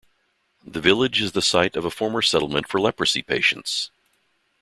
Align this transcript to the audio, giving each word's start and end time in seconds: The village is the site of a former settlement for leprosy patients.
The 0.65 0.81
village 0.81 1.21
is 1.21 1.33
the 1.33 1.43
site 1.43 1.75
of 1.75 1.85
a 1.85 1.91
former 1.91 2.23
settlement 2.23 2.67
for 2.67 2.79
leprosy 2.81 3.21
patients. 3.21 3.91